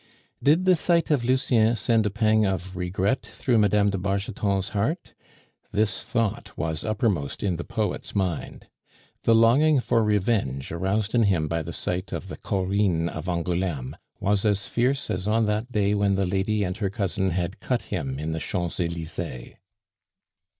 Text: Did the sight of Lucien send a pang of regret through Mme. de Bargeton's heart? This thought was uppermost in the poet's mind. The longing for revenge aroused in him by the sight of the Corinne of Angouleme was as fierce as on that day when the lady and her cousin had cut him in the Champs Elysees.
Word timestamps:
Did 0.41 0.65
the 0.65 0.75
sight 0.75 1.11
of 1.11 1.23
Lucien 1.23 1.75
send 1.75 2.07
a 2.07 2.09
pang 2.09 2.43
of 2.43 2.75
regret 2.75 3.21
through 3.23 3.59
Mme. 3.59 3.91
de 3.91 3.99
Bargeton's 3.99 4.69
heart? 4.69 5.13
This 5.71 6.01
thought 6.03 6.57
was 6.57 6.83
uppermost 6.83 7.43
in 7.43 7.57
the 7.57 7.63
poet's 7.63 8.15
mind. 8.15 8.65
The 9.25 9.35
longing 9.35 9.79
for 9.79 10.03
revenge 10.03 10.71
aroused 10.71 11.13
in 11.13 11.25
him 11.25 11.47
by 11.47 11.61
the 11.61 11.71
sight 11.71 12.11
of 12.13 12.29
the 12.29 12.37
Corinne 12.37 13.09
of 13.09 13.29
Angouleme 13.29 13.95
was 14.19 14.43
as 14.43 14.65
fierce 14.65 15.11
as 15.11 15.27
on 15.27 15.45
that 15.45 15.71
day 15.71 15.93
when 15.93 16.15
the 16.15 16.25
lady 16.25 16.63
and 16.63 16.75
her 16.77 16.89
cousin 16.89 17.29
had 17.29 17.59
cut 17.59 17.83
him 17.93 18.17
in 18.17 18.31
the 18.31 18.39
Champs 18.39 18.79
Elysees. 18.79 19.49